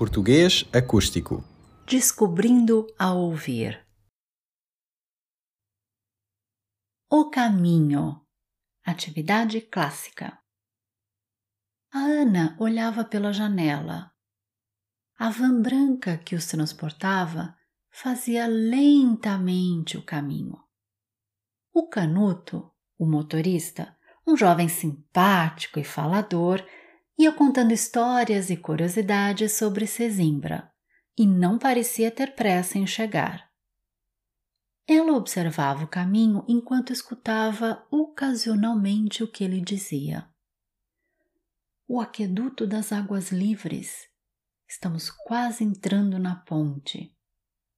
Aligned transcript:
Português 0.00 0.64
acústico. 0.72 1.44
Descobrindo 1.86 2.86
a 2.98 3.12
ouvir. 3.12 3.86
O 7.10 7.28
caminho. 7.28 8.26
Atividade 8.82 9.60
clássica. 9.60 10.38
A 11.92 11.98
Ana 11.98 12.56
olhava 12.58 13.04
pela 13.04 13.30
janela. 13.30 14.10
A 15.18 15.28
van 15.28 15.60
branca 15.60 16.16
que 16.16 16.34
os 16.34 16.46
transportava 16.46 17.54
fazia 17.90 18.46
lentamente 18.46 19.98
o 19.98 20.02
caminho. 20.02 20.64
O 21.74 21.90
Canuto, 21.90 22.74
o 22.98 23.04
motorista, 23.04 23.94
um 24.26 24.34
jovem 24.34 24.66
simpático 24.66 25.78
e 25.78 25.84
falador, 25.84 26.66
ia 27.20 27.30
contando 27.30 27.72
histórias 27.72 28.48
e 28.48 28.56
curiosidades 28.56 29.52
sobre 29.52 29.86
Sesimbra 29.86 30.72
e 31.18 31.26
não 31.26 31.58
parecia 31.58 32.10
ter 32.10 32.34
pressa 32.34 32.78
em 32.78 32.86
chegar. 32.86 33.50
Ela 34.86 35.12
observava 35.12 35.84
o 35.84 35.88
caminho 35.88 36.42
enquanto 36.48 36.94
escutava 36.94 37.86
ocasionalmente 37.90 39.22
o 39.22 39.30
que 39.30 39.44
ele 39.44 39.60
dizia. 39.60 40.26
O 41.86 42.00
aqueduto 42.00 42.66
das 42.66 42.90
águas 42.90 43.30
livres. 43.30 44.08
Estamos 44.66 45.10
quase 45.10 45.62
entrando 45.62 46.18
na 46.18 46.36
ponte, 46.36 47.14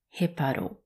reparou. 0.08 0.84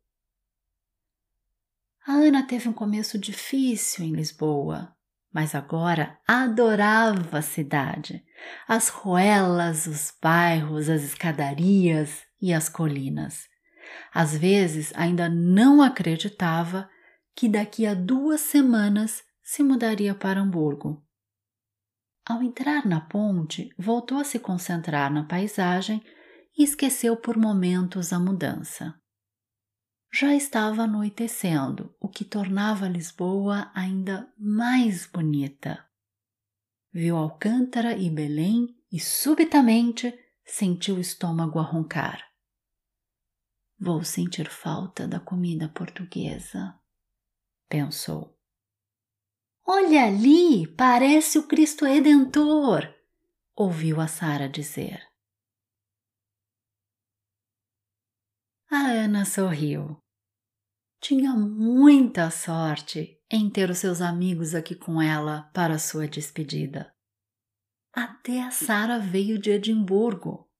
A 2.07 2.13
Ana 2.13 2.47
teve 2.47 2.69
um 2.71 2.73
começo 2.73 3.19
difícil 3.19 4.05
em 4.05 4.13
Lisboa 4.13 4.96
mas 5.37 5.55
agora 5.55 6.19
adorava 6.27 7.37
a 7.37 7.43
cidade, 7.43 8.25
as 8.67 8.89
ruelas, 8.89 9.87
os 9.87 10.11
bairros, 10.19 10.89
as 10.89 11.03
escadarias 11.03 12.23
e 12.41 12.55
as 12.55 12.71
colinas. 12.71 13.47
Às 14.15 14.35
vezes 14.35 14.95
ainda 14.97 15.29
não 15.29 15.83
acreditava 15.83 16.89
que 17.35 17.51
daqui 17.51 17.85
a 17.85 17.93
duas 17.93 18.41
semanas 18.41 19.23
se 19.43 19.63
mudaria 19.63 20.15
para 20.15 20.41
Hamburgo. 20.41 21.05
Ao 22.27 22.43
entrar 22.43 22.87
na 22.87 23.03
ponte, 23.03 23.69
voltou 23.79 24.17
a 24.17 24.25
se 24.25 24.39
concentrar 24.39 25.13
na 25.13 25.25
paisagem 25.25 26.03
e 26.57 26.65
esqueceu 26.65 27.15
por 27.15 27.37
momentos 27.37 28.11
a 28.11 28.19
mudança. 28.19 28.95
Já 30.19 30.35
estava 30.35 30.85
anoitecendo, 30.85 31.95
o 32.01 32.09
que 32.09 32.25
tornava 32.25 32.89
Lisboa 32.89 33.71
ainda 33.75 34.33
mais 34.39 35.05
bonita. 35.05 35.87
Viu 36.91 37.19
Alcântara 37.19 37.95
e 37.95 38.09
Belém 38.09 38.75
e 38.91 38.99
subitamente 38.99 40.19
sentiu 40.43 40.97
o 40.97 41.01
estômago 41.01 41.59
a 41.59 41.63
roncar. 41.63 42.27
Vou 43.79 44.03
sentir 44.03 44.49
falta 44.49 45.07
da 45.07 45.21
comida 45.21 45.69
portuguesa, 45.69 46.75
pensou. 47.69 48.41
Olha 49.67 50.07
ali, 50.07 50.67
parece 50.79 51.39
o 51.39 51.47
Cristo 51.47 51.85
Redentor, 51.85 52.89
ouviu 53.55 54.01
a 54.01 54.09
Sara 54.09 54.49
dizer. 54.49 55.07
A 58.71 58.79
Ana 58.79 59.27
sorriu. 59.27 60.06
Tinha 61.09 61.35
muita 61.35 62.33
sorte 62.33 63.17
em 63.31 63.49
ter 63.49 63.71
os 63.71 63.79
seus 63.79 64.01
amigos 64.01 64.57
aqui 64.57 64.75
com 64.75 65.01
ela 65.01 65.43
para 65.55 65.79
sua 65.79 66.09
despedida. 66.09 66.93
Até 67.93 68.43
a 68.43 68.51
Sara 68.51 68.99
veio 68.99 69.39
de 69.39 69.53
Edimburgo. 69.53 70.51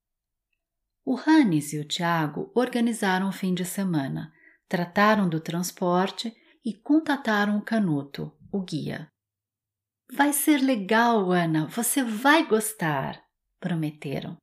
O 1.03 1.17
Hannes 1.17 1.73
e 1.73 1.79
o 1.79 1.85
Tiago 1.85 2.49
organizaram 2.55 3.27
o 3.27 3.33
fim 3.33 3.53
de 3.53 3.65
semana, 3.65 4.31
trataram 4.69 5.27
do 5.27 5.41
transporte 5.41 6.33
e 6.63 6.73
contataram 6.73 7.57
o 7.57 7.61
Canuto, 7.61 8.31
o 8.49 8.61
guia. 8.61 9.11
Vai 10.09 10.31
ser 10.31 10.59
legal, 10.59 11.29
Ana, 11.29 11.67
você 11.67 12.01
vai 12.01 12.47
gostar, 12.47 13.21
prometeram. 13.59 14.37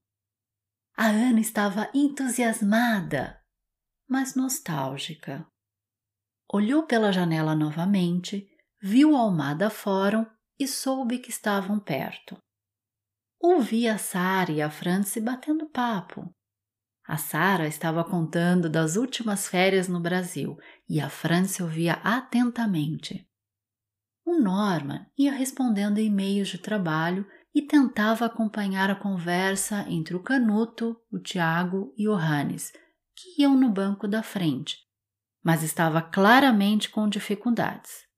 A 0.95 1.07
Ana 1.07 1.41
estava 1.41 1.91
entusiasmada 1.95 3.43
mas 4.07 4.35
nostálgica. 4.35 5.47
Olhou 6.53 6.85
pela 6.85 7.13
janela 7.13 7.55
novamente, 7.55 8.47
viu 8.81 9.17
Almada 9.17 9.71
Fórum 9.71 10.27
e 10.59 10.69
soube 10.69 11.19
que 11.19 11.31
estavam 11.31 11.81
perto. 11.81 12.37
Ouvi 13.41 13.89
a 13.89 13.99
Sara 13.99 14.53
e 14.53 14.63
a 14.63 14.71
Franci 14.71 15.21
batendo 15.21 15.69
papo. 15.69 16.31
A 17.07 17.19
Sara 17.19 17.67
estava 17.67 18.03
contando 18.03 18.71
das 18.71 18.97
últimas 18.97 19.47
férias 19.47 19.89
no 19.89 20.01
Brasil 20.01 20.57
e 20.89 21.01
a 21.01 21.11
Franci 21.11 21.63
ouvia 21.63 21.95
atentamente. 22.03 23.29
O 24.25 24.39
Norman 24.41 25.07
ia 25.19 25.33
respondendo 25.33 25.99
e-mails 25.99 26.49
de 26.49 26.59
trabalho 26.59 27.27
e 27.55 27.63
tentava 27.63 28.25
acompanhar 28.25 28.91
a 28.91 28.97
conversa 28.97 29.85
entre 29.89 30.17
o 30.17 30.23
Canuto, 30.23 30.97
o 31.13 31.19
Tiago 31.19 31.93
e 31.97 32.09
o 32.09 32.15
Hannes, 32.15 32.73
que 33.15 33.43
iam 33.43 33.55
no 33.55 33.71
banco 33.71 34.09
da 34.09 34.23
frente, 34.23 34.79
mas 35.45 35.63
estava 35.63 36.01
claramente 36.01 36.89
com 36.89 37.07
dificuldades. 37.07 38.09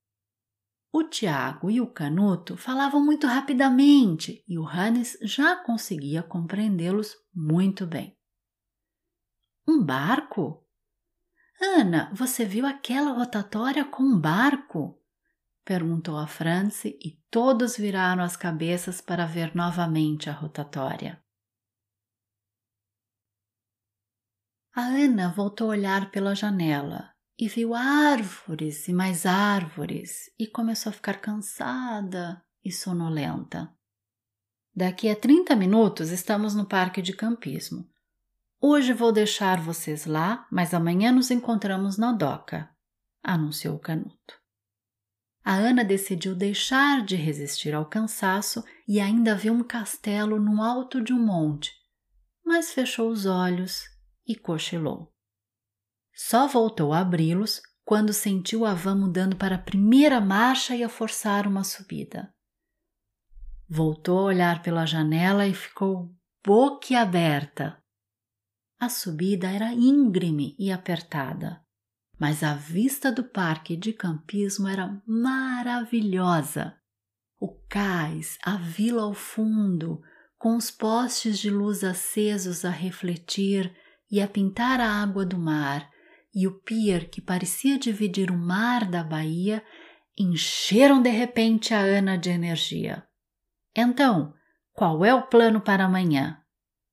O 0.93 1.03
Tiago 1.03 1.69
e 1.69 1.81
o 1.81 1.91
Canuto 1.91 2.55
falavam 2.55 3.03
muito 3.03 3.27
rapidamente 3.27 4.41
e 4.47 4.57
o 4.57 4.65
Hannes 4.65 5.17
já 5.21 5.57
conseguia 5.57 6.23
compreendê-los 6.23 7.17
muito 7.35 7.85
bem. 7.85 8.17
Um 9.67 9.83
barco? 9.83 10.65
Ana, 11.61 12.09
você 12.13 12.45
viu 12.45 12.65
aquela 12.65 13.11
rotatória 13.11 13.83
com 13.83 14.01
um 14.01 14.19
barco? 14.19 15.03
perguntou 15.65 16.17
a 16.17 16.25
Franci 16.25 16.97
e 17.03 17.21
todos 17.29 17.75
viraram 17.75 18.23
as 18.23 18.37
cabeças 18.37 19.01
para 19.01 19.25
ver 19.25 19.53
novamente 19.53 20.29
a 20.29 20.33
rotatória. 20.33 21.21
A 24.73 24.81
Ana 24.81 25.33
voltou 25.33 25.67
a 25.67 25.71
olhar 25.71 26.09
pela 26.09 26.33
janela 26.33 27.16
e 27.39 27.47
viu 27.47 27.75
árvores 27.75 28.87
e 28.87 28.93
mais 28.93 29.25
árvores 29.25 30.31
e 30.39 30.47
começou 30.47 30.89
a 30.89 30.93
ficar 30.93 31.21
cansada 31.21 32.43
e 32.65 32.71
sonolenta. 32.71 33.71
Daqui 34.75 35.09
a 35.09 35.15
30 35.15 35.55
minutos 35.55 36.09
estamos 36.09 36.55
no 36.55 36.65
parque 36.65 37.01
de 37.01 37.13
campismo. 37.13 37.87
Hoje 38.59 38.91
vou 38.91 39.11
deixar 39.11 39.61
vocês 39.61 40.05
lá, 40.05 40.47
mas 40.51 40.73
amanhã 40.73 41.11
nos 41.11 41.29
encontramos 41.29 41.97
na 41.97 42.11
doca, 42.11 42.69
anunciou 43.23 43.75
o 43.75 43.79
Canuto. 43.79 44.35
A 45.43 45.53
Ana 45.53 45.83
decidiu 45.83 46.35
deixar 46.35 47.05
de 47.05 47.15
resistir 47.15 47.73
ao 47.73 47.85
cansaço 47.85 48.63
e 48.87 48.99
ainda 48.99 49.35
viu 49.35 49.53
um 49.53 49.63
castelo 49.63 50.39
no 50.39 50.61
alto 50.61 51.01
de 51.01 51.13
um 51.13 51.23
monte, 51.23 51.71
mas 52.43 52.73
fechou 52.73 53.09
os 53.09 53.25
olhos 53.25 53.83
e 54.27 54.35
cochilou. 54.35 55.13
Só 56.17 56.47
voltou 56.47 56.93
a 56.93 56.99
abri-los 56.99 57.61
quando 57.85 58.11
sentiu 58.11 58.65
a 58.65 58.73
van 58.73 58.95
mudando 58.95 59.35
para 59.35 59.55
a 59.55 59.61
primeira 59.61 60.19
marcha 60.19 60.75
e 60.75 60.83
a 60.83 60.89
forçar 60.89 61.45
uma 61.45 61.63
subida. 61.63 62.33
Voltou 63.69 64.19
a 64.19 64.23
olhar 64.23 64.63
pela 64.63 64.83
janela 64.87 65.45
e 65.45 65.53
ficou 65.53 66.11
boquiaberta. 66.43 67.77
A 68.79 68.89
subida 68.89 69.47
era 69.47 69.71
íngreme 69.71 70.55
e 70.57 70.71
apertada, 70.71 71.61
mas 72.19 72.41
a 72.41 72.55
vista 72.55 73.11
do 73.11 73.23
parque 73.23 73.77
de 73.77 73.93
campismo 73.93 74.67
era 74.67 74.99
maravilhosa. 75.05 76.75
O 77.39 77.49
cais, 77.69 78.39
a 78.43 78.55
vila 78.57 79.03
ao 79.03 79.13
fundo, 79.13 80.01
com 80.35 80.57
os 80.57 80.71
postes 80.71 81.37
de 81.37 81.51
luz 81.51 81.83
acesos 81.83 82.65
a 82.65 82.71
refletir 82.71 83.71
e 84.09 84.19
a 84.19 84.27
pintar 84.27 84.79
a 84.79 84.89
água 84.89 85.23
do 85.23 85.37
mar, 85.37 85.87
e 86.33 86.47
o 86.47 86.59
pier 86.61 87.09
que 87.09 87.21
parecia 87.21 87.77
dividir 87.79 88.31
o 88.31 88.37
mar 88.37 88.89
da 88.89 89.03
baía 89.03 89.63
encheram 90.17 91.01
de 91.01 91.09
repente 91.09 91.73
a 91.73 91.79
Ana 91.79 92.17
de 92.17 92.29
energia. 92.29 93.07
Então, 93.75 94.33
qual 94.73 95.05
é 95.05 95.13
o 95.13 95.27
plano 95.27 95.61
para 95.61 95.85
amanhã? 95.85 96.43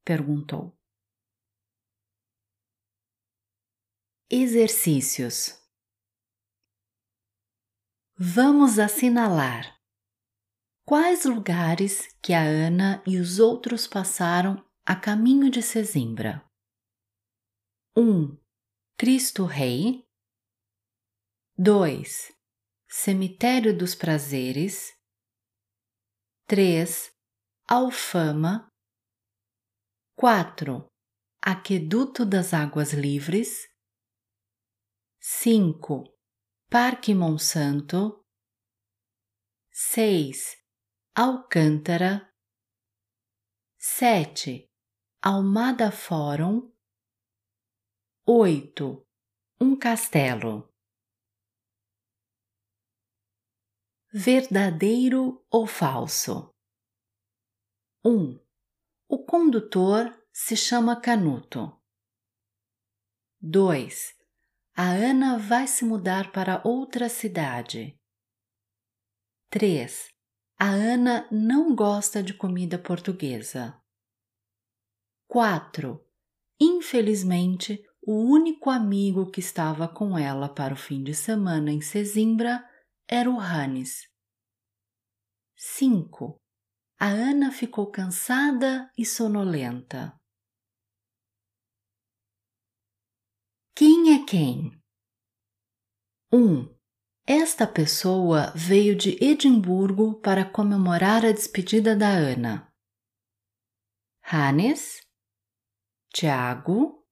perguntou. 0.05 0.79
Exercícios. 4.31 5.59
Vamos 8.17 8.79
assinalar 8.79 9.79
quais 10.85 11.25
lugares 11.25 12.09
que 12.23 12.33
a 12.33 12.43
Ana 12.43 13.03
e 13.07 13.19
os 13.19 13.39
outros 13.39 13.87
passaram 13.87 14.65
a 14.85 14.95
caminho 14.95 15.51
de 15.51 15.63
Sesimbra. 15.63 16.45
1. 17.97 18.44
Cristo 18.97 19.45
Rei. 19.45 20.07
2. 21.59 22.33
Cemitério 22.89 23.77
dos 23.77 23.97
Prazeres. 23.97 24.93
3. 26.47 27.13
Alfama. 27.67 28.69
4. 30.17 30.87
Aqueduto 31.43 32.25
das 32.25 32.55
Águas 32.55 32.93
Livres. 32.93 33.67
5. 35.21 36.05
Parque 36.71 37.13
Monsanto. 37.17 38.25
6. 39.73 40.57
Alcântara. 41.17 42.33
7. 43.77 44.71
Almada 45.21 45.91
Fórum. 45.91 46.74
8. 48.27 49.07
Um 49.61 49.77
castelo. 49.79 50.73
Verdadeiro 54.11 55.45
ou 55.51 55.67
falso? 55.67 56.51
1. 58.03 58.11
Um, 58.11 58.41
o 59.07 59.23
condutor 59.27 60.11
se 60.33 60.57
chama 60.57 60.99
Canuto. 60.99 61.79
2. 63.43 64.15
A 64.75 64.89
Ana 64.89 65.37
vai 65.39 65.67
se 65.67 65.85
mudar 65.85 66.33
para 66.33 66.67
outra 66.67 67.11
cidade. 67.11 67.95
3. 69.51 70.09
A 70.59 70.71
Ana 70.71 71.29
não 71.31 71.77
gosta 71.77 72.23
de 72.23 72.33
comida 72.33 72.79
portuguesa. 72.79 73.79
4. 75.29 76.03
Infelizmente, 76.59 77.85
o 78.07 78.21
único 78.21 78.69
amigo 78.69 79.31
que 79.31 79.41
estava 79.41 79.89
com 79.89 80.19
ela 80.19 80.49
para 80.49 80.75
o 80.75 80.77
fim 80.77 81.03
de 81.03 81.15
semana 81.15 81.73
em 81.73 81.81
Sesimbra 81.81 82.63
era 83.09 83.31
o 83.31 83.41
Hannes. 83.41 84.09
5. 85.57 86.39
A 86.99 87.07
Ana 87.07 87.51
ficou 87.51 87.91
cansada 87.91 88.91
e 88.97 89.07
sonolenta. 89.07 90.19
Quem 93.75 94.15
é 94.15 94.27
quem? 94.27 94.71
1. 96.33 96.39
Um, 96.39 96.75
esta 97.27 97.67
pessoa 97.67 98.53
veio 98.55 98.95
de 98.95 99.17
Edimburgo 99.25 100.21
para 100.21 100.45
comemorar 100.45 101.25
a 101.25 101.33
despedida 101.33 101.97
da 101.97 102.11
Ana. 102.11 102.71
Hannes, 104.23 105.01
Tiago, 106.13 107.04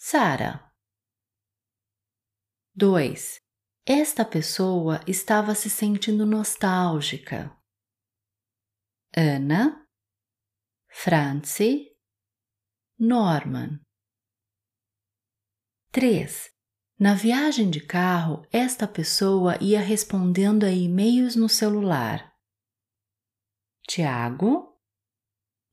Sara. 0.00 0.72
2. 2.76 3.40
Esta 3.84 4.24
pessoa 4.24 5.00
estava 5.08 5.56
se 5.56 5.68
sentindo 5.68 6.24
nostálgica. 6.24 7.52
Ana, 9.16 9.84
Franci, 10.88 11.96
Norman. 12.96 13.80
3. 15.90 16.48
Na 17.00 17.14
viagem 17.14 17.68
de 17.68 17.84
carro, 17.84 18.46
esta 18.52 18.86
pessoa 18.86 19.60
ia 19.60 19.80
respondendo 19.80 20.62
a 20.64 20.70
e-mails 20.70 21.34
no 21.34 21.48
celular. 21.48 22.32
Tiago, 23.88 24.80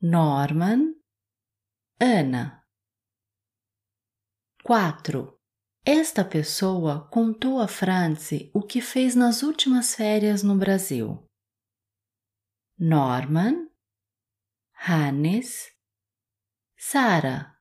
Norman, 0.02 0.96
Ana. 2.02 2.65
4. 4.66 5.40
Esta 5.86 6.26
pessoa 6.26 7.08
contou 7.10 7.60
a 7.60 7.68
Franci 7.68 8.50
o 8.52 8.64
que 8.64 8.82
fez 8.82 9.14
nas 9.14 9.44
últimas 9.44 9.94
férias 9.94 10.42
no 10.42 10.58
Brasil. 10.58 11.24
Norman, 12.76 13.70
Hannes, 14.90 15.72
Sara. 16.76 17.56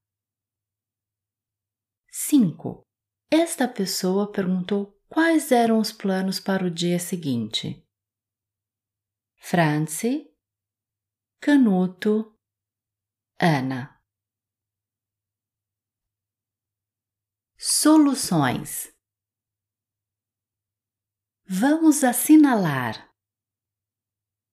5. 2.10 2.86
Esta 3.30 3.68
pessoa 3.68 4.32
perguntou 4.32 4.98
quais 5.06 5.52
eram 5.52 5.78
os 5.80 5.92
planos 5.92 6.40
para 6.40 6.64
o 6.64 6.70
dia 6.70 6.98
seguinte. 6.98 7.86
Franci, 9.36 10.34
Canuto, 11.38 12.34
Ana. 13.38 13.93
Soluções. 17.66 18.92
Vamos 21.48 22.04
assinalar: 22.04 23.10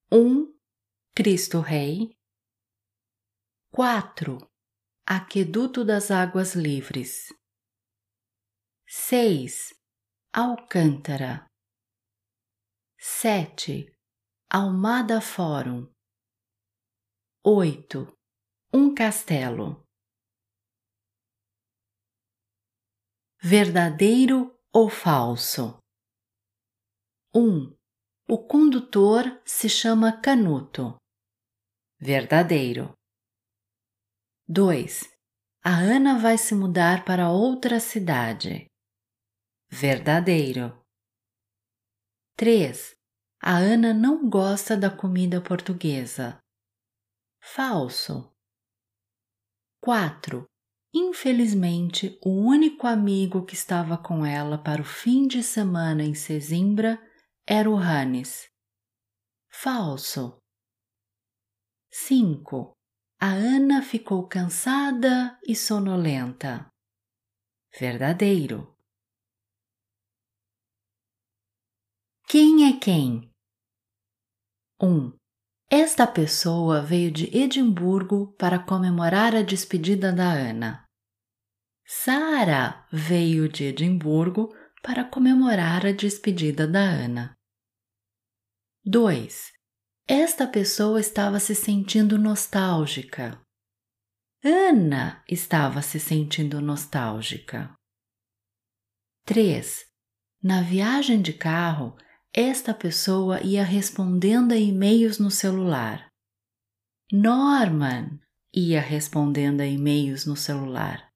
1. 0.09 0.15
Um, 0.17 0.57
Cristo 1.13 1.59
Rei. 1.59 2.17
4. 3.73 4.37
Aqueduto 5.05 5.83
das 5.83 6.09
Águas 6.09 6.55
Livres. 6.55 7.33
6. 8.87 9.73
Alcântara. 10.31 11.45
7. 12.97 13.93
Almada 14.49 15.19
Fórum. 15.19 15.93
8. 17.43 18.07
Um 18.73 18.95
castelo. 18.95 19.85
Verdadeiro 23.43 24.55
ou 24.71 24.87
falso? 24.87 25.79
1. 27.33 27.39
Um, 27.39 27.75
o 28.29 28.37
condutor 28.37 29.41
se 29.43 29.67
chama 29.67 30.21
Canuto. 30.21 30.95
Verdadeiro. 31.99 32.93
2. 34.47 35.09
A 35.63 35.71
Ana 35.71 36.19
vai 36.19 36.37
se 36.37 36.53
mudar 36.53 37.03
para 37.03 37.31
outra 37.31 37.79
cidade. 37.79 38.67
Verdadeiro. 39.71 40.79
3. 42.37 42.95
A 43.41 43.57
Ana 43.57 43.91
não 43.91 44.29
gosta 44.29 44.77
da 44.77 44.95
comida 44.95 45.41
portuguesa. 45.41 46.37
Falso. 47.41 48.31
4. 49.81 50.50
Infelizmente, 50.93 52.19
o 52.21 52.29
único 52.29 52.85
amigo 52.85 53.45
que 53.45 53.53
estava 53.53 53.97
com 53.97 54.25
ela 54.25 54.57
para 54.57 54.81
o 54.81 54.85
fim 54.85 55.25
de 55.25 55.41
semana 55.41 56.03
em 56.03 56.13
Sesimbra 56.13 57.01
era 57.47 57.69
o 57.69 57.77
Hannes. 57.77 58.49
Falso. 59.49 60.37
5. 61.89 62.73
A 63.19 63.27
Ana 63.27 63.81
ficou 63.81 64.27
cansada 64.27 65.39
e 65.47 65.55
sonolenta. 65.55 66.69
Verdadeiro. 67.79 68.75
Quem 72.27 72.67
é 72.69 72.79
quem? 72.79 73.31
1. 74.81 74.87
Um, 74.87 75.17
esta 75.69 76.05
pessoa 76.05 76.81
veio 76.81 77.09
de 77.11 77.25
Edimburgo 77.37 78.33
para 78.37 78.59
comemorar 78.59 79.33
a 79.35 79.41
despedida 79.41 80.11
da 80.11 80.29
Ana. 80.29 80.85
Sara 81.93 82.87
veio 82.89 83.49
de 83.49 83.65
Edimburgo 83.65 84.55
para 84.81 85.03
comemorar 85.03 85.85
a 85.85 85.91
despedida 85.91 86.65
da 86.65 86.79
Ana. 86.79 87.37
2. 88.85 89.51
Esta 90.07 90.47
pessoa 90.47 91.01
estava 91.01 91.37
se 91.37 91.53
sentindo 91.53 92.17
nostálgica. 92.17 93.41
Ana 94.41 95.21
estava 95.27 95.81
se 95.81 95.99
sentindo 95.99 96.61
nostálgica. 96.61 97.75
3. 99.25 99.85
Na 100.41 100.61
viagem 100.61 101.21
de 101.21 101.33
carro, 101.33 101.97
esta 102.33 102.73
pessoa 102.73 103.41
ia 103.41 103.65
respondendo 103.65 104.53
a 104.53 104.57
e-mails 104.57 105.19
no 105.19 105.29
celular. 105.29 106.07
Norman 107.11 108.17
ia 108.55 108.79
respondendo 108.79 109.59
a 109.59 109.65
e-mails 109.65 110.25
no 110.25 110.37
celular. 110.37 111.10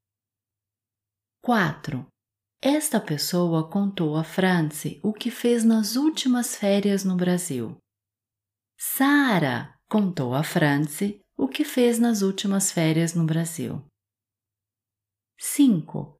4. 1.46 2.08
Esta 2.60 3.00
pessoa 3.00 3.70
contou 3.70 4.18
a 4.18 4.24
Franci 4.24 5.00
o 5.04 5.14
que 5.14 5.30
fez 5.30 5.64
nas 5.64 5.96
últimas 5.96 6.56
férias 6.56 7.04
no 7.04 7.16
Brasil. 7.16 7.78
Sara 8.76 9.78
contou 9.88 10.34
a 10.34 10.42
Franci 10.42 11.22
o 11.38 11.48
que 11.48 11.64
fez 11.64 12.00
nas 12.00 12.24
últimas 12.24 12.72
férias 12.72 13.14
no 13.14 13.28
Brasil. 13.28 13.86
5. 15.38 16.18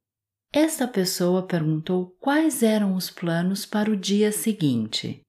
Esta 0.52 0.86
pessoa 0.86 1.44
perguntou 1.44 2.12
quais 2.20 2.62
eram 2.62 2.94
os 2.94 3.10
planos 3.10 3.66
para 3.66 3.90
o 3.90 3.96
dia 3.96 4.30
seguinte. 4.30 5.22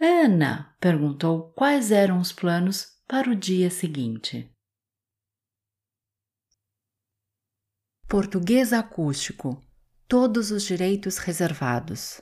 Ana 0.00 0.74
perguntou 0.80 1.52
quais 1.52 1.90
eram 1.90 2.20
os 2.20 2.32
planos 2.32 2.86
para 3.06 3.30
o 3.30 3.36
dia 3.36 3.68
seguinte. 3.68 4.50
Português 8.06 8.72
acústico. 8.72 9.60
Todos 10.06 10.50
os 10.50 10.62
direitos 10.62 11.16
reservados. 11.16 12.20